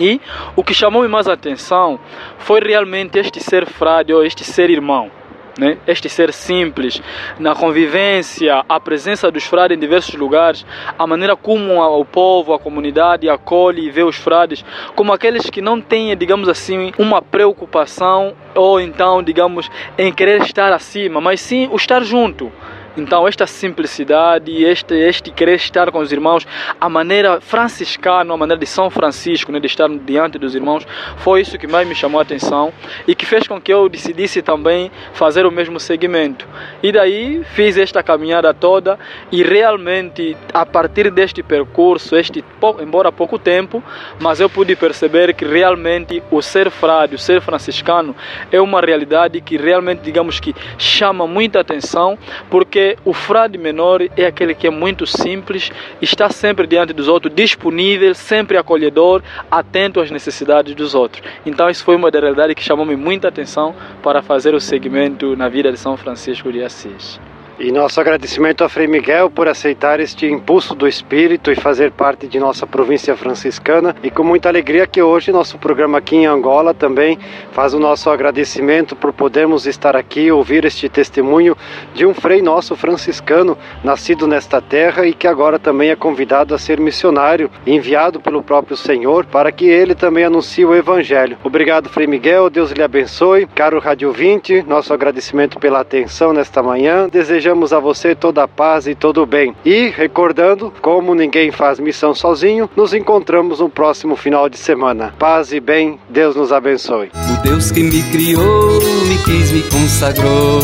[0.00, 0.20] E
[0.56, 1.98] o que chamou-me mais a atenção
[2.38, 5.10] foi realmente este ser frade ou este ser irmão.
[5.58, 5.76] Né?
[5.86, 7.02] este ser simples,
[7.38, 10.64] na convivência, a presença dos frades em diversos lugares,
[10.96, 15.60] a maneira como o povo, a comunidade acolhe e vê os frades como aqueles que
[15.60, 21.68] não têm, digamos assim, uma preocupação ou então, digamos, em querer estar acima, mas sim
[21.72, 22.52] o estar junto.
[22.98, 26.44] Então, esta simplicidade, este, este querer estar com os irmãos,
[26.80, 30.84] a maneira franciscana, a maneira de São Francisco, né, de estar diante dos irmãos,
[31.18, 32.72] foi isso que mais me chamou a atenção
[33.06, 36.44] e que fez com que eu decidisse também fazer o mesmo segmento.
[36.82, 38.98] E daí fiz esta caminhada toda
[39.30, 42.44] e realmente, a partir deste percurso, este
[42.80, 43.80] embora pouco tempo,
[44.18, 48.16] mas eu pude perceber que realmente o ser frade, o ser franciscano,
[48.50, 52.18] é uma realidade que realmente, digamos que chama muita atenção,
[52.50, 55.70] porque o frade menor é aquele que é muito simples,
[56.00, 61.22] está sempre diante dos outros, disponível, sempre acolhedor, atento às necessidades dos outros.
[61.44, 65.48] Então, isso foi uma das realidades que chamou-me muita atenção para fazer o segmento na
[65.48, 67.20] vida de São Francisco de Assis.
[67.60, 72.28] E nosso agradecimento a Frei Miguel por aceitar este impulso do Espírito e fazer parte
[72.28, 73.96] de nossa província franciscana.
[74.00, 77.18] E com muita alegria que hoje nosso programa aqui em Angola também
[77.50, 81.56] faz o nosso agradecimento por podermos estar aqui ouvir este testemunho
[81.94, 86.58] de um frei nosso franciscano nascido nesta terra e que agora também é convidado a
[86.58, 91.36] ser missionário, enviado pelo próprio Senhor para que ele também anuncie o Evangelho.
[91.42, 92.50] Obrigado, Frei Miguel.
[92.50, 93.46] Deus lhe abençoe.
[93.46, 97.08] Caro Rádio 20, nosso agradecimento pela atenção nesta manhã.
[97.08, 99.54] Desejamos desejamos a você toda a paz e todo o bem.
[99.64, 105.14] E, recordando, como ninguém faz missão sozinho, nos encontramos no próximo final de semana.
[105.18, 107.10] Paz e bem, Deus nos abençoe.
[107.14, 110.60] O Deus que me criou, me quis, me consagrou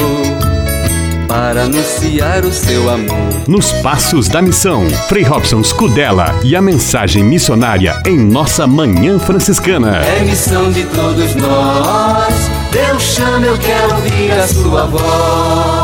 [1.27, 3.49] para anunciar o seu amor.
[3.49, 10.05] Nos Passos da Missão, Frei Robson Scudella e a mensagem missionária em nossa Manhã Franciscana.
[10.05, 12.35] É missão de todos nós,
[12.71, 15.84] Deus chama, eu quero ouvir a sua voz.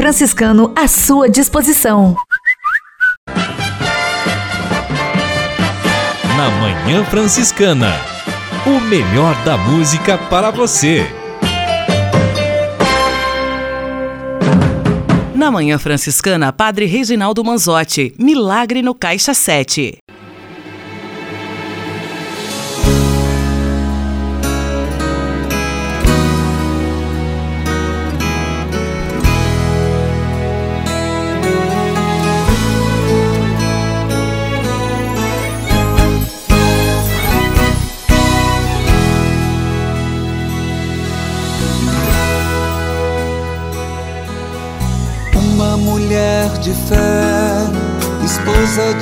[0.01, 2.15] franciscano à sua disposição.
[6.35, 7.93] Na Manhã Franciscana,
[8.65, 11.05] o melhor da música para você.
[15.35, 19.99] Na Manhã Franciscana, Padre Reginaldo Manzotti, Milagre no Caixa 7.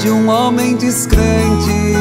[0.01, 1.93] De um homem descrente,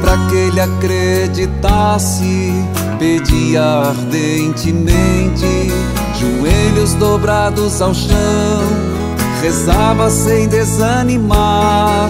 [0.00, 2.52] para que ele acreditasse,
[2.96, 5.72] pedia ardentemente,
[6.14, 8.62] joelhos dobrados ao chão,
[9.42, 12.08] rezava sem desanimar.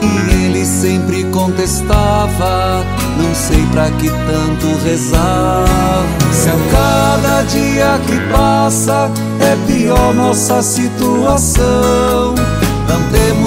[0.00, 2.82] E ele sempre contestava:
[3.18, 5.66] Não sei pra que tanto rezar.
[6.32, 12.34] Se a cada dia que passa é pior nossa situação,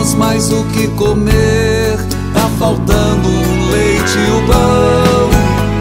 [0.03, 1.97] temos mais o que comer,
[2.33, 5.29] tá faltando o leite e o pão.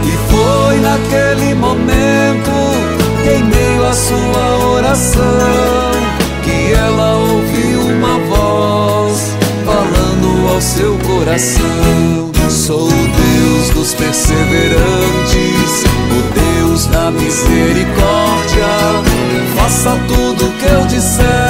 [0.04, 2.50] E foi naquele momento,
[3.24, 5.90] em meio à sua oração,
[6.44, 12.30] que ela ouviu uma voz falando ao seu coração.
[12.48, 18.68] Sou o Deus dos perseverantes, o Deus da misericórdia.
[19.56, 21.41] Faça tudo o que eu disser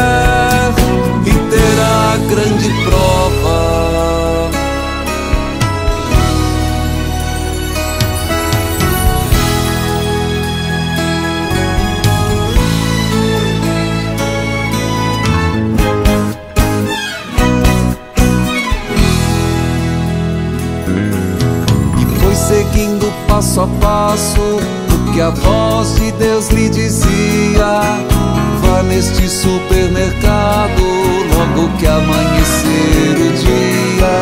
[23.43, 27.83] passo a passo o que a voz de Deus lhe dizia.
[28.63, 30.81] Vá neste supermercado
[31.35, 34.13] logo que amanhecer o dia.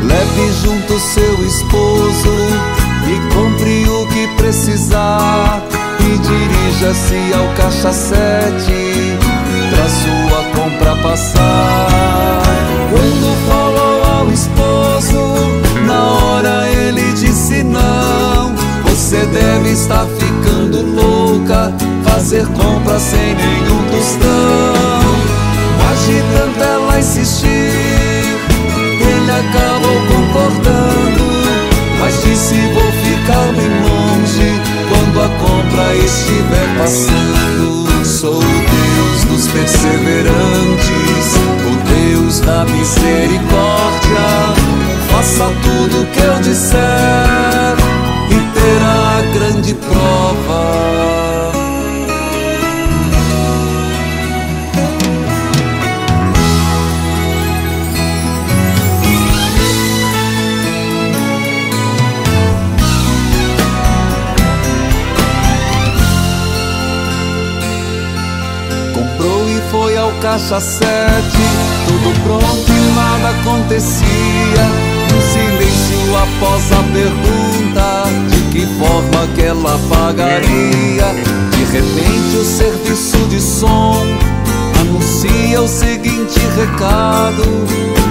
[0.00, 2.30] Leve junto seu esposo
[3.08, 5.60] e compre o que precisar.
[6.00, 9.18] E dirija-se ao caixa sete
[9.70, 11.75] pra sua compra passar.
[19.76, 21.70] Estar ficando louca,
[22.02, 25.02] fazer compra sem nenhum tostão.
[25.78, 31.24] Mas de tanto ela insistir, ele acabou concordando.
[32.00, 37.86] Mas disse: Vou ficar bem longe quando a compra estiver passando.
[38.02, 41.34] Sou o Deus dos perseverantes,
[41.66, 44.24] o Deus da misericórdia.
[45.10, 47.75] Faça tudo o que eu disser
[49.38, 50.96] grande prova.
[69.68, 71.42] Foi ao caixa sete,
[71.86, 74.64] tudo pronto e nada acontecia.
[75.12, 81.04] Um silêncio após a pergunta que forma que ela pagaria.
[81.50, 84.02] De repente o serviço de som
[84.80, 87.44] anuncia o seguinte recado: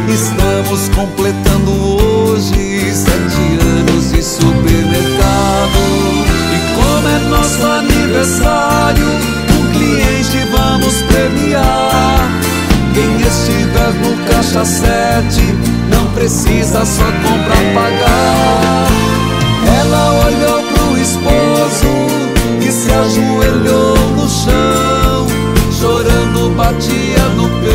[0.07, 5.81] Estamos completando hoje sete anos de supermercado.
[6.53, 9.07] E como é nosso aniversário,
[9.49, 12.29] um cliente vamos premiar.
[12.93, 15.41] Quem estiver no caixa sete
[15.89, 19.14] não precisa só comprar pagar.
[23.16, 25.28] Ajoelhou no chão,
[25.72, 27.74] chorando batia no peito.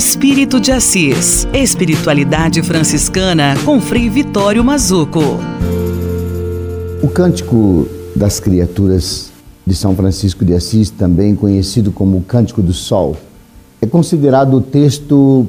[0.00, 1.46] Espírito de Assis.
[1.52, 5.20] Espiritualidade franciscana com Frei Vitório Mazuco.
[7.02, 7.86] O Cântico
[8.16, 9.30] das Criaturas
[9.66, 13.14] de São Francisco de Assis, também conhecido como o Cântico do Sol,
[13.82, 15.46] é considerado o texto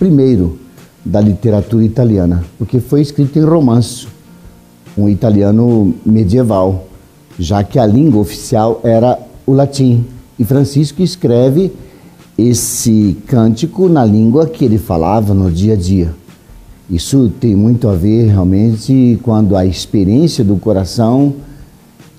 [0.00, 0.58] primeiro
[1.04, 4.08] da literatura italiana, porque foi escrito em romanço,
[4.98, 6.88] um italiano medieval,
[7.38, 10.04] já que a língua oficial era o latim.
[10.36, 11.70] E Francisco escreve
[12.36, 16.14] esse cântico na língua que ele falava no dia a dia.
[16.90, 21.34] Isso tem muito a ver realmente quando a experiência do coração,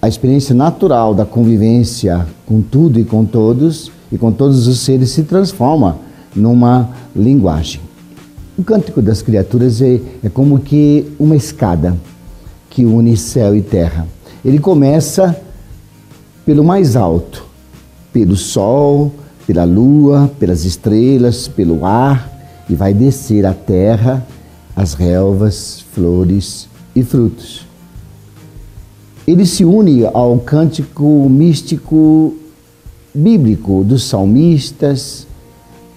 [0.01, 5.11] a experiência natural da convivência com tudo e com todos e com todos os seres
[5.11, 5.97] se transforma
[6.35, 7.81] numa linguagem.
[8.57, 11.95] O cântico das criaturas é, é como que uma escada
[12.69, 14.07] que une céu e terra.
[14.43, 15.35] Ele começa
[16.45, 17.45] pelo mais alto,
[18.13, 19.11] pelo sol,
[19.45, 22.31] pela lua, pelas estrelas, pelo ar
[22.69, 24.25] e vai descer à terra,
[24.75, 27.65] as relvas, flores e frutos.
[29.27, 32.33] Ele se une ao cântico místico
[33.13, 35.25] bíblico dos salmistas,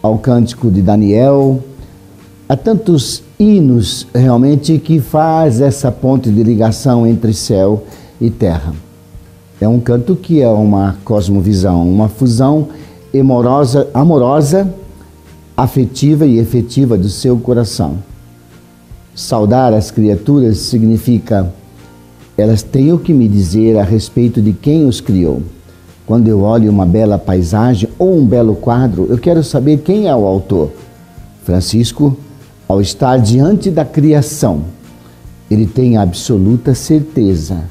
[0.02, 1.62] ao cântico de Daniel,
[2.48, 7.84] há tantos hinos realmente que faz essa ponte de ligação entre céu
[8.20, 8.72] e terra.
[9.60, 12.68] É um canto que é uma cosmovisão, uma fusão
[13.14, 14.72] amorosa, amorosa,
[15.56, 17.98] afetiva e efetiva do seu coração.
[19.14, 21.52] Saudar as criaturas significa
[22.36, 25.42] elas têm o que me dizer a respeito de quem os criou.
[26.06, 30.14] Quando eu olho uma bela paisagem ou um belo quadro, eu quero saber quem é
[30.14, 30.70] o autor.
[31.42, 32.16] Francisco,
[32.68, 34.62] ao estar diante da criação,
[35.50, 37.64] ele tem absoluta certeza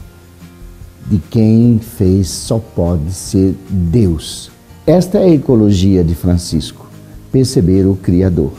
[1.10, 4.52] de quem fez só pode ser Deus.
[4.88, 6.88] Esta é a ecologia de Francisco,
[7.30, 8.54] perceber o Criador.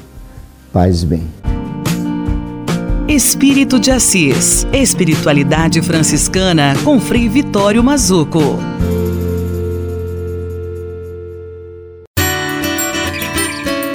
[0.71, 1.23] Paz bem.
[3.09, 8.59] Espírito de Assis, Espiritualidade Franciscana com Frei Vitório Mazuco.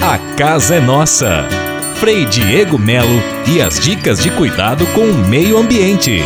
[0.01, 1.47] A casa é nossa.
[1.97, 6.23] Frei Diego Melo e as dicas de cuidado com o meio ambiente.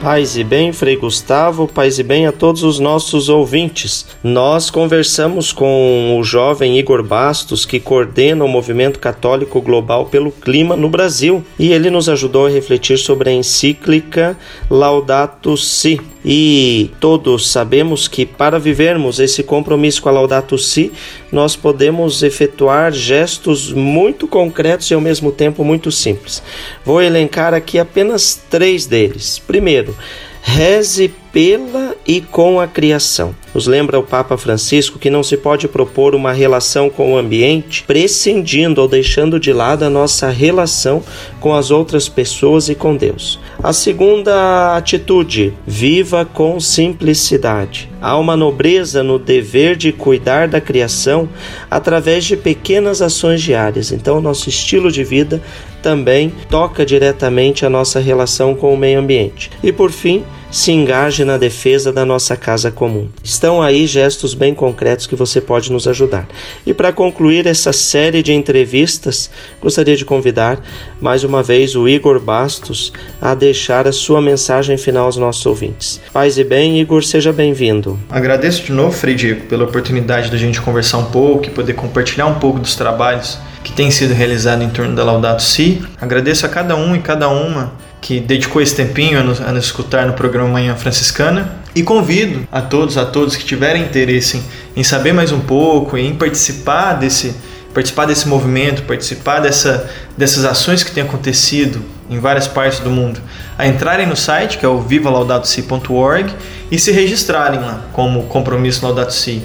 [0.00, 4.06] Paz e bem, Frei Gustavo, paz e bem a todos os nossos ouvintes.
[4.24, 10.74] Nós conversamos com o jovem Igor Bastos, que coordena o movimento católico global pelo clima
[10.74, 14.38] no Brasil, e ele nos ajudou a refletir sobre a encíclica
[14.70, 16.00] Laudato Si.
[16.24, 20.92] E todos sabemos que para vivermos esse compromisso com a Laudato Si,
[21.32, 26.42] nós podemos efetuar gestos muito concretos e ao mesmo tempo muito simples.
[26.84, 29.38] Vou elencar aqui apenas três deles.
[29.38, 29.96] Primeiro,
[30.42, 33.34] reze pela e com a criação.
[33.52, 37.82] Nos lembra o Papa Francisco que não se pode propor uma relação com o ambiente
[37.82, 41.02] prescindindo ou deixando de lado a nossa relação
[41.40, 43.40] com as outras pessoas e com Deus.
[43.62, 47.90] A segunda atitude, viva com simplicidade.
[48.00, 51.28] Há uma nobreza no dever de cuidar da criação
[51.70, 53.92] através de pequenas ações diárias.
[53.92, 55.42] Então, nosso estilo de vida
[55.82, 59.50] também toca diretamente a nossa relação com o meio ambiente.
[59.62, 63.08] E por fim, se engaje na defesa da nossa casa comum.
[63.22, 66.26] Estão aí gestos bem concretos que você pode nos ajudar.
[66.66, 69.30] E para concluir essa série de entrevistas,
[69.60, 70.60] gostaria de convidar
[71.00, 76.00] mais uma vez o Igor Bastos a deixar a sua mensagem final aos nossos ouvintes.
[76.12, 77.98] Paz e bem, Igor, seja bem-vindo.
[78.10, 82.38] Agradeço de novo, Diego, pela oportunidade da gente conversar um pouco e poder compartilhar um
[82.38, 85.82] pouco dos trabalhos que têm sido realizados em torno da Laudato Si.
[86.00, 89.66] Agradeço a cada um e cada uma que dedicou esse tempinho a nos, a nos,
[89.66, 91.60] escutar no programa Manhã Franciscana.
[91.74, 95.96] E convido a todos, a todos que tiverem interesse em, em saber mais um pouco
[95.96, 97.34] em participar desse,
[97.72, 103.20] participar desse movimento, participar dessa, dessas ações que têm acontecido em várias partes do mundo,
[103.56, 106.34] a entrarem no site, que é o vivalaudato-si.org,
[106.70, 109.42] e se registrarem lá como compromisso Laudato Si.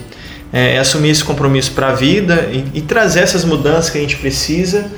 [0.52, 4.02] É, é assumir esse compromisso para a vida e, e trazer essas mudanças que a
[4.02, 4.90] gente precisa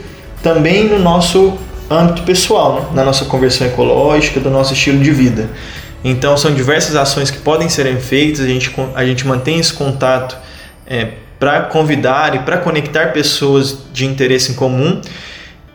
[0.41, 1.57] também no nosso
[1.89, 2.87] âmbito pessoal, né?
[2.93, 5.49] na nossa conversão ecológica, do nosso estilo de vida.
[6.03, 10.37] Então são diversas ações que podem serem feitas, a gente, a gente mantém esse contato
[10.85, 11.09] é,
[11.39, 15.01] para convidar e para conectar pessoas de interesse em comum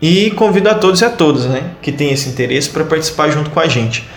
[0.00, 3.50] e convido a todos e a todas né, que têm esse interesse para participar junto
[3.50, 4.08] com a gente.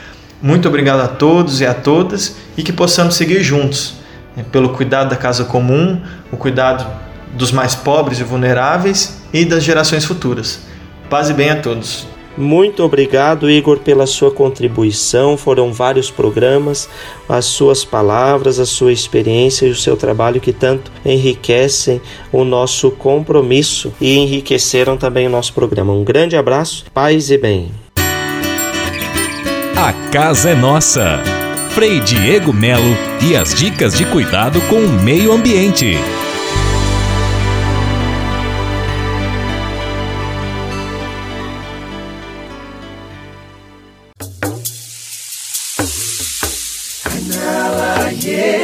[0.41, 3.95] Muito obrigado a todos e a todas e que possamos seguir juntos
[4.35, 6.85] né, pelo cuidado da casa comum, o cuidado
[7.33, 10.61] dos mais pobres e vulneráveis e das gerações futuras.
[11.09, 12.07] Paz e bem a todos.
[12.37, 15.37] Muito obrigado, Igor, pela sua contribuição.
[15.37, 16.89] Foram vários programas,
[17.29, 22.01] as suas palavras, a sua experiência e o seu trabalho que tanto enriquecem
[22.31, 25.93] o nosso compromisso e enriqueceram também o nosso programa.
[25.93, 27.71] Um grande abraço, paz e bem.
[29.77, 31.21] A casa é nossa.
[31.69, 35.97] Frei Diego Melo e as dicas de cuidado com o meio ambiente.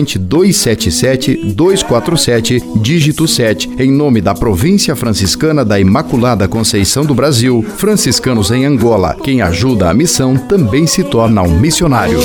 [0.00, 7.64] corrente 277 247, dígito 7, em nome da Província Franciscana da Imaculada Conceição do Brasil,
[7.76, 9.16] franciscanos em Angola.
[9.22, 12.18] Quem ajuda a missão também se torna um missionário.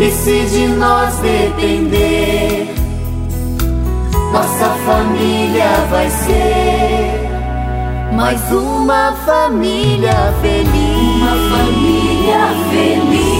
[0.00, 2.68] E se de nós depender,
[4.32, 7.30] nossa família vai ser
[8.12, 11.00] mais uma família feliz.
[11.16, 12.09] Uma família.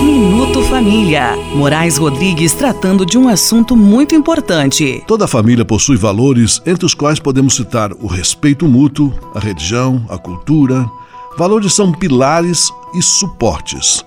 [0.02, 1.36] Minuto Família.
[1.54, 5.02] Moraes Rodrigues tratando de um assunto muito importante.
[5.06, 10.16] Toda família possui valores entre os quais podemos citar o respeito mútuo, a religião, a
[10.16, 10.88] cultura.
[11.36, 14.04] Valores são pilares e suportes.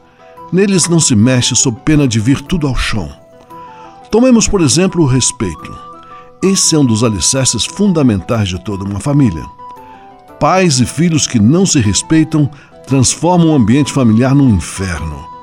[0.52, 3.10] Neles não se mexe sob pena de vir tudo ao chão.
[4.10, 5.74] Tomemos, por exemplo, o respeito.
[6.44, 9.44] Esse é um dos alicerces fundamentais de toda uma família.
[10.40, 12.50] Pais e filhos que não se respeitam
[12.86, 15.34] transformam o ambiente familiar num inferno.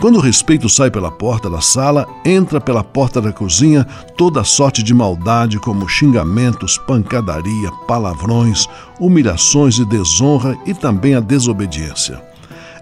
[0.00, 3.84] Quando o respeito sai pela porta da sala, entra pela porta da cozinha
[4.16, 8.66] toda sorte de maldade, como xingamentos, pancadaria, palavrões,
[8.98, 12.18] humilhações e desonra e também a desobediência.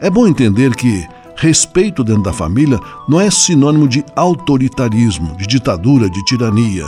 [0.00, 2.78] É bom entender que respeito dentro da família
[3.08, 6.86] não é sinônimo de autoritarismo, de ditadura, de tirania.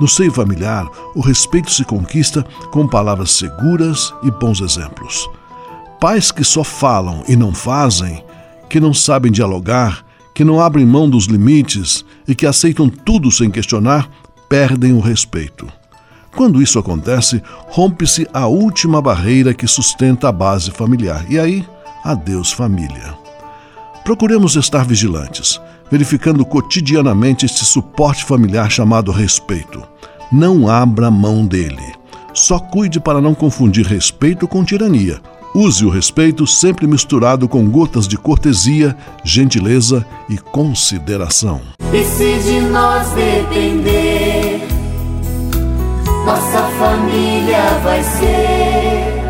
[0.00, 5.28] No seio familiar, o respeito se conquista com palavras seguras e bons exemplos.
[6.00, 8.24] Pais que só falam e não fazem,
[8.70, 10.02] que não sabem dialogar,
[10.34, 14.08] que não abrem mão dos limites e que aceitam tudo sem questionar,
[14.48, 15.68] perdem o respeito.
[16.34, 21.26] Quando isso acontece, rompe-se a última barreira que sustenta a base familiar.
[21.28, 21.66] E aí,
[22.02, 23.14] adeus família.
[24.02, 29.82] Procuremos estar vigilantes, verificando cotidianamente este suporte familiar chamado respeito.
[30.32, 31.92] Não abra mão dele.
[32.32, 35.20] Só cuide para não confundir respeito com tirania.
[35.54, 41.60] Use o respeito sempre misturado com gotas de cortesia, gentileza e consideração.
[41.92, 44.60] E se de nós depender,
[46.24, 49.20] nossa família vai ser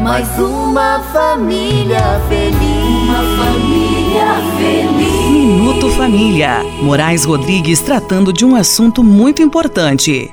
[0.00, 3.04] mais uma família feliz.
[3.04, 4.26] Uma família
[4.56, 5.30] feliz.
[5.30, 6.62] Minuto Família.
[6.82, 10.32] Moraes Rodrigues tratando de um assunto muito importante.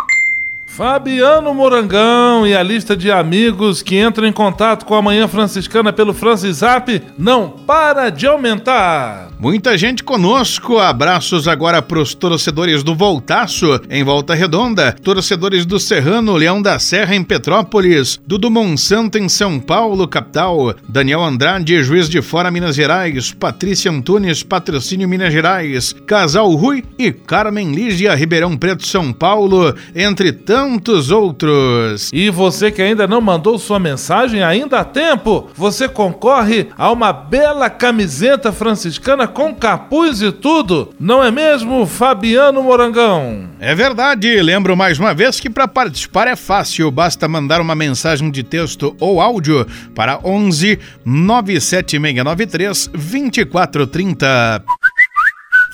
[0.81, 5.93] Fabiano Morangão e a lista de amigos que entram em contato com a Manhã Franciscana
[5.93, 9.29] pelo Francisap não para de aumentar.
[9.39, 10.79] Muita gente conosco.
[10.79, 16.79] Abraços agora para os torcedores do Voltaço, em Volta Redonda, torcedores do Serrano, Leão da
[16.79, 22.75] Serra, em Petrópolis, Dudu Monsanto, em São Paulo, capital, Daniel Andrade, Juiz de Fora, Minas
[22.75, 29.75] Gerais, Patrícia Antunes, Patrocínio, Minas Gerais, Casal Rui e Carmen Lígia, Ribeirão Preto, São Paulo,
[29.95, 30.70] entre tantos
[31.11, 32.09] outros.
[32.13, 35.49] E você que ainda não mandou sua mensagem, ainda há tempo.
[35.55, 40.93] Você concorre a uma bela camiseta franciscana com capuz e tudo.
[40.99, 43.49] Não é mesmo, Fabiano Morangão?
[43.59, 44.41] É verdade.
[44.41, 46.91] Lembro mais uma vez que para participar é fácil.
[46.91, 49.65] Basta mandar uma mensagem de texto ou áudio
[49.95, 54.63] para 11 97693 2430.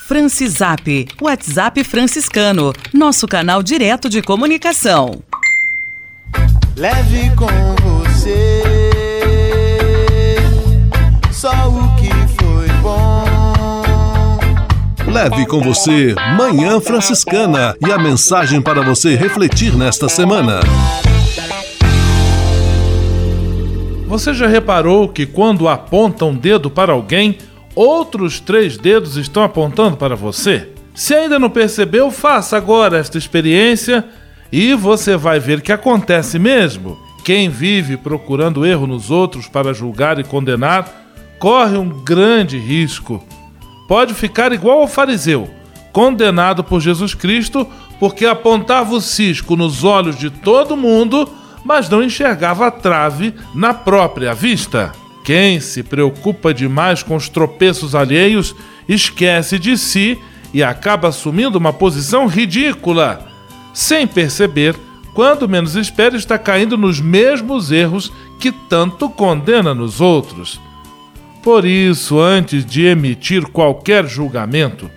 [0.07, 5.21] Francisap, WhatsApp franciscano, nosso canal direto de comunicação.
[6.77, 7.45] Leve com
[7.83, 8.63] você
[11.29, 12.09] só o que
[12.41, 14.39] foi bom.
[15.11, 20.61] Leve com você Manhã Franciscana e a mensagem para você refletir nesta semana.
[24.07, 27.37] Você já reparou que quando aponta um dedo para alguém,
[27.77, 30.69] outros três dedos estão apontando para você?
[30.95, 34.03] Se ainda não percebeu, faça agora esta experiência
[34.51, 36.97] e você vai ver que acontece mesmo.
[37.23, 40.89] Quem vive procurando erro nos outros para julgar e condenar
[41.37, 43.23] corre um grande risco.
[43.87, 45.47] Pode ficar igual ao fariseu,
[45.93, 47.67] condenado por Jesus Cristo
[47.99, 51.29] porque apontava o cisco nos olhos de todo mundo,
[51.63, 54.91] mas não enxergava a trave na própria vista.
[55.27, 58.55] Quem se preocupa demais com os tropeços alheios
[58.87, 60.17] esquece de si
[60.53, 63.27] e acaba assumindo uma posição ridícula,
[63.73, 64.73] sem perceber,
[65.13, 68.09] quando menos espera, está caindo nos mesmos erros
[68.39, 70.61] que tanto condena nos outros.
[71.43, 74.89] Por isso, antes de emitir qualquer julgamento,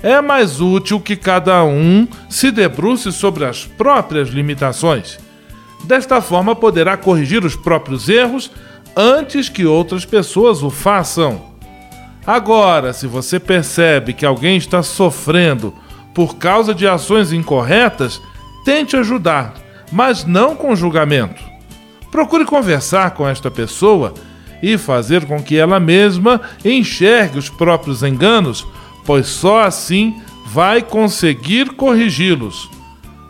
[0.00, 5.18] é mais útil que cada um se debruce sobre as próprias limitações.
[5.82, 8.48] Desta forma, poderá corrigir os próprios erros
[8.96, 11.52] antes que outras pessoas o façam.
[12.26, 15.74] Agora, se você percebe que alguém está sofrendo
[16.14, 18.20] por causa de ações incorretas,
[18.64, 19.54] tente ajudar,
[19.90, 21.42] mas não com julgamento.
[22.10, 24.14] Procure conversar com esta pessoa
[24.62, 28.64] e fazer com que ela mesma enxergue os próprios enganos,
[29.04, 32.70] pois só assim vai conseguir corrigi-los.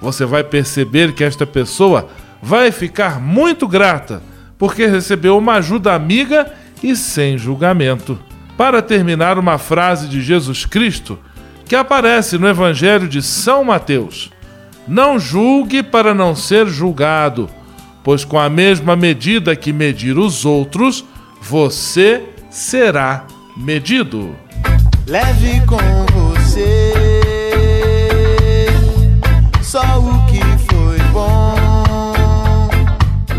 [0.01, 2.09] Você vai perceber que esta pessoa
[2.43, 4.23] vai ficar muito grata
[4.63, 8.17] porque recebeu uma ajuda amiga e sem julgamento.
[8.57, 11.19] Para terminar, uma frase de Jesus Cristo
[11.65, 14.31] que aparece no Evangelho de São Mateus:
[14.87, 17.51] Não julgue para não ser julgado,
[18.05, 21.05] pois com a mesma medida que medir os outros,
[21.41, 24.37] você será medido.
[25.09, 26.22] Leve com